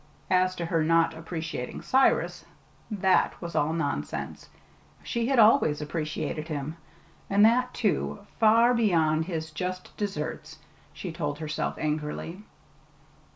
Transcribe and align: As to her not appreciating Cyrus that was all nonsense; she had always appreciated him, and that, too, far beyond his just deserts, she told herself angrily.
As 0.31 0.55
to 0.55 0.65
her 0.65 0.83
not 0.83 1.13
appreciating 1.13 1.83
Cyrus 1.83 2.43
that 2.89 3.39
was 3.39 3.55
all 3.55 3.71
nonsense; 3.71 4.49
she 5.03 5.27
had 5.27 5.37
always 5.37 5.79
appreciated 5.79 6.47
him, 6.47 6.75
and 7.29 7.45
that, 7.45 7.71
too, 7.71 8.25
far 8.39 8.73
beyond 8.73 9.25
his 9.25 9.51
just 9.51 9.95
deserts, 9.97 10.57
she 10.91 11.11
told 11.11 11.37
herself 11.37 11.75
angrily. 11.77 12.41